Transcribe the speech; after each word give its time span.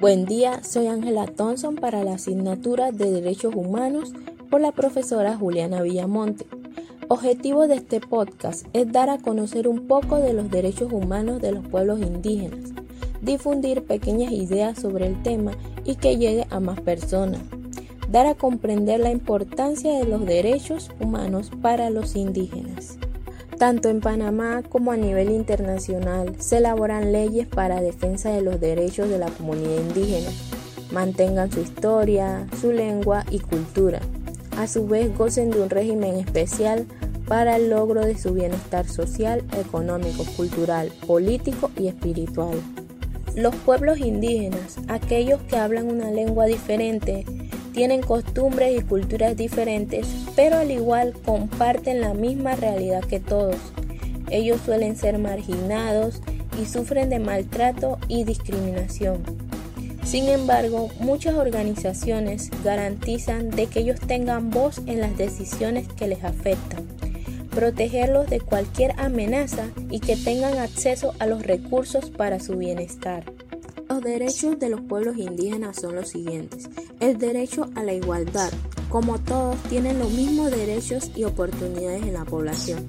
Buen 0.00 0.26
día, 0.26 0.62
soy 0.62 0.86
Ángela 0.86 1.26
Thompson 1.26 1.74
para 1.74 2.04
la 2.04 2.12
asignatura 2.12 2.92
de 2.92 3.10
Derechos 3.10 3.56
Humanos 3.56 4.12
por 4.48 4.60
la 4.60 4.70
profesora 4.70 5.36
Juliana 5.36 5.82
Villamonte. 5.82 6.46
Objetivo 7.08 7.66
de 7.66 7.74
este 7.74 7.98
podcast 7.98 8.64
es 8.74 8.92
dar 8.92 9.10
a 9.10 9.18
conocer 9.18 9.66
un 9.66 9.88
poco 9.88 10.18
de 10.18 10.34
los 10.34 10.52
derechos 10.52 10.92
humanos 10.92 11.42
de 11.42 11.50
los 11.50 11.66
pueblos 11.66 11.98
indígenas, 11.98 12.70
difundir 13.22 13.86
pequeñas 13.86 14.30
ideas 14.30 14.78
sobre 14.78 15.08
el 15.08 15.20
tema 15.24 15.50
y 15.84 15.96
que 15.96 16.16
llegue 16.16 16.46
a 16.48 16.60
más 16.60 16.80
personas, 16.80 17.40
dar 18.08 18.28
a 18.28 18.36
comprender 18.36 19.00
la 19.00 19.10
importancia 19.10 19.98
de 19.98 20.04
los 20.04 20.24
derechos 20.24 20.92
humanos 21.00 21.50
para 21.60 21.90
los 21.90 22.14
indígenas. 22.14 22.98
Tanto 23.58 23.88
en 23.88 24.00
Panamá 24.00 24.62
como 24.68 24.92
a 24.92 24.96
nivel 24.96 25.30
internacional 25.30 26.36
se 26.38 26.58
elaboran 26.58 27.10
leyes 27.10 27.48
para 27.48 27.80
defensa 27.80 28.30
de 28.30 28.40
los 28.40 28.60
derechos 28.60 29.08
de 29.08 29.18
la 29.18 29.30
comunidad 29.30 29.80
indígena. 29.80 30.30
Mantengan 30.92 31.50
su 31.50 31.60
historia, 31.60 32.46
su 32.60 32.70
lengua 32.70 33.24
y 33.32 33.40
cultura. 33.40 33.98
A 34.56 34.68
su 34.68 34.86
vez 34.86 35.16
gocen 35.18 35.50
de 35.50 35.60
un 35.60 35.70
régimen 35.70 36.14
especial 36.18 36.86
para 37.26 37.56
el 37.56 37.68
logro 37.70 38.06
de 38.06 38.16
su 38.16 38.32
bienestar 38.32 38.86
social, 38.86 39.42
económico, 39.58 40.24
cultural, 40.36 40.92
político 41.04 41.72
y 41.76 41.88
espiritual. 41.88 42.56
Los 43.34 43.56
pueblos 43.56 43.98
indígenas, 43.98 44.76
aquellos 44.86 45.40
que 45.42 45.56
hablan 45.56 45.90
una 45.90 46.12
lengua 46.12 46.46
diferente, 46.46 47.24
tienen 47.78 48.02
costumbres 48.02 48.76
y 48.76 48.82
culturas 48.82 49.36
diferentes, 49.36 50.04
pero 50.34 50.56
al 50.56 50.72
igual 50.72 51.14
comparten 51.24 52.00
la 52.00 52.12
misma 52.12 52.56
realidad 52.56 53.04
que 53.04 53.20
todos. 53.20 53.54
Ellos 54.30 54.60
suelen 54.64 54.96
ser 54.96 55.18
marginados 55.18 56.20
y 56.60 56.66
sufren 56.66 57.08
de 57.08 57.20
maltrato 57.20 58.00
y 58.08 58.24
discriminación. 58.24 59.22
Sin 60.02 60.28
embargo, 60.28 60.90
muchas 60.98 61.36
organizaciones 61.36 62.50
garantizan 62.64 63.48
de 63.48 63.66
que 63.66 63.78
ellos 63.78 64.00
tengan 64.00 64.50
voz 64.50 64.78
en 64.86 65.00
las 65.00 65.16
decisiones 65.16 65.86
que 65.86 66.08
les 66.08 66.24
afectan, 66.24 66.84
protegerlos 67.50 68.28
de 68.28 68.40
cualquier 68.40 68.98
amenaza 68.98 69.66
y 69.88 70.00
que 70.00 70.16
tengan 70.16 70.58
acceso 70.58 71.14
a 71.20 71.26
los 71.26 71.44
recursos 71.44 72.10
para 72.10 72.40
su 72.40 72.56
bienestar. 72.56 73.37
Los 73.88 74.02
derechos 74.02 74.58
de 74.58 74.68
los 74.68 74.82
pueblos 74.82 75.16
indígenas 75.16 75.76
son 75.76 75.94
los 75.94 76.10
siguientes. 76.10 76.68
El 77.00 77.16
derecho 77.16 77.70
a 77.74 77.82
la 77.82 77.94
igualdad. 77.94 78.52
Como 78.90 79.18
todos 79.18 79.56
tienen 79.64 79.98
los 79.98 80.10
mismos 80.10 80.50
derechos 80.50 81.10
y 81.16 81.24
oportunidades 81.24 82.02
en 82.02 82.12
la 82.12 82.26
población. 82.26 82.86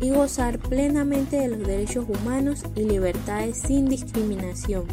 Y 0.00 0.10
gozar 0.10 0.58
plenamente 0.58 1.36
de 1.36 1.48
los 1.48 1.60
derechos 1.60 2.06
humanos 2.08 2.64
y 2.74 2.82
libertades 2.82 3.58
sin 3.58 3.88
discriminación. 3.88 4.86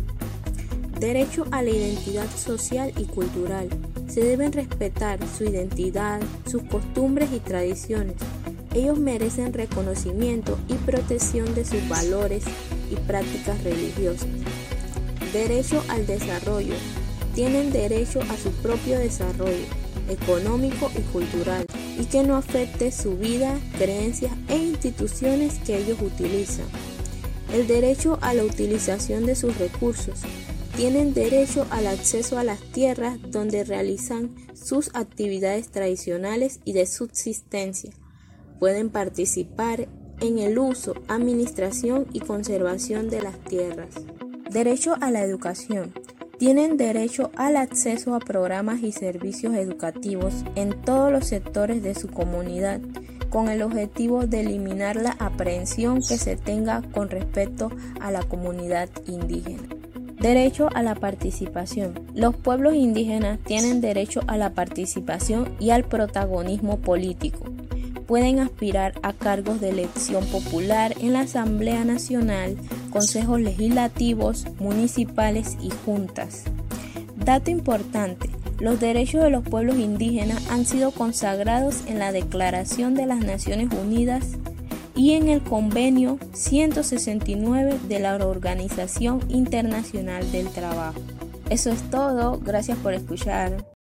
Derecho 1.00 1.46
a 1.52 1.64
la 1.64 1.72
identidad 1.72 2.30
social 2.30 2.94
y 2.96 3.06
cultural. 3.06 3.68
Se 4.08 4.22
deben 4.22 4.54
respetar 4.54 5.20
su 5.38 5.46
identidad, 5.46 6.22
sus 6.46 6.62
costumbres 6.64 7.30
y 7.34 7.40
tradiciones. 7.40 8.16
Ellos 8.76 9.00
merecen 9.00 9.54
reconocimiento 9.54 10.58
y 10.68 10.76
protección 10.76 11.56
de 11.56 11.66
sus 11.66 11.88
valores 11.90 12.44
y 12.92 12.96
prácticas 12.96 13.64
religiosas. 13.64 14.28
Derecho 15.34 15.84
al 15.90 16.08
desarrollo. 16.08 16.76
Tienen 17.36 17.72
derecho 17.72 18.22
a 18.22 18.38
su 18.38 18.50
propio 18.62 18.98
desarrollo 18.98 19.66
económico 20.10 20.90
y 20.98 21.02
cultural 21.12 21.66
y 22.00 22.06
que 22.06 22.24
no 22.24 22.36
afecte 22.36 22.92
su 22.92 23.18
vida, 23.18 23.60
creencias 23.78 24.32
e 24.48 24.58
instituciones 24.58 25.60
que 25.66 25.78
ellos 25.78 26.02
utilizan. 26.02 26.66
El 27.54 27.68
derecho 27.68 28.20
a 28.22 28.34
la 28.34 28.44
utilización 28.44 29.26
de 29.26 29.36
sus 29.36 29.58
recursos. 29.58 30.22
Tienen 30.76 31.14
derecho 31.14 31.66
al 31.72 31.88
acceso 31.88 32.38
a 32.38 32.44
las 32.44 32.60
tierras 32.60 33.18
donde 33.30 33.64
realizan 33.64 34.36
sus 34.54 34.92
actividades 34.94 35.70
tradicionales 35.70 36.60
y 36.66 36.74
de 36.74 36.86
subsistencia. 36.86 37.92
Pueden 38.60 38.90
participar 38.90 39.88
en 40.22 40.40
el 40.40 40.58
uso, 40.60 40.94
administración 41.08 42.08
y 42.14 42.20
conservación 42.20 43.10
de 43.10 43.22
las 43.22 43.40
tierras. 43.40 43.96
Derecho 44.58 44.96
a 45.02 45.12
la 45.12 45.22
educación. 45.22 45.94
Tienen 46.40 46.78
derecho 46.78 47.30
al 47.36 47.58
acceso 47.58 48.16
a 48.16 48.20
programas 48.20 48.82
y 48.82 48.92
servicios 48.92 49.54
educativos 49.54 50.34
en 50.56 50.82
todos 50.82 51.12
los 51.12 51.28
sectores 51.28 51.84
de 51.84 51.94
su 51.94 52.08
comunidad, 52.08 52.82
con 53.30 53.50
el 53.50 53.62
objetivo 53.62 54.26
de 54.26 54.40
eliminar 54.40 54.96
la 54.96 55.12
aprehensión 55.20 55.98
que 55.98 56.18
se 56.18 56.38
tenga 56.38 56.82
con 56.92 57.12
respecto 57.12 57.70
a 58.02 58.10
la 58.10 58.24
comunidad 58.24 58.90
indígena. 59.06 59.62
Derecho 60.20 60.70
a 60.74 60.82
la 60.82 60.96
participación. 60.96 61.94
Los 62.16 62.36
pueblos 62.36 62.74
indígenas 62.74 63.38
tienen 63.46 63.80
derecho 63.80 64.22
a 64.26 64.38
la 64.38 64.56
participación 64.56 65.54
y 65.60 65.70
al 65.70 65.84
protagonismo 65.84 66.80
político 66.80 67.46
pueden 68.08 68.40
aspirar 68.40 68.94
a 69.04 69.14
cargos 69.14 69.60
de 69.62 69.70
elección 69.70 70.26
popular 70.28 70.96
en 71.00 71.14
la 71.14 71.22
Asamblea 71.22 71.84
Nacional, 71.84 72.58
consejos 72.98 73.40
legislativos, 73.40 74.46
municipales 74.60 75.56
y 75.62 75.70
juntas. 75.86 76.46
Dato 77.16 77.52
importante, 77.52 78.30
los 78.60 78.80
derechos 78.80 79.24
de 79.24 79.30
los 79.30 79.44
pueblos 79.44 79.78
indígenas 79.78 80.50
han 80.50 80.66
sido 80.66 80.90
consagrados 80.90 81.84
en 81.86 82.00
la 82.00 82.12
Declaración 82.12 82.96
de 82.96 83.06
las 83.06 83.20
Naciones 83.20 83.70
Unidas 83.72 84.30
y 84.96 85.14
en 85.14 85.30
el 85.30 85.44
Convenio 85.44 86.18
169 86.34 87.78
de 87.88 88.00
la 88.00 88.16
Organización 88.16 89.22
Internacional 89.30 90.32
del 90.32 90.48
Trabajo. 90.48 91.00
Eso 91.52 91.70
es 91.70 91.82
todo, 91.92 92.40
gracias 92.40 92.80
por 92.80 92.96
escuchar. 92.96 93.77